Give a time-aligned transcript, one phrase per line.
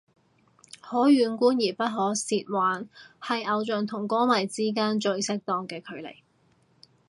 [0.81, 2.89] 可遠觀而不可褻玩
[3.21, 6.15] 係偶像同歌迷之間最適當嘅距離